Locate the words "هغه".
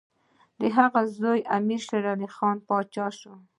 0.77-1.01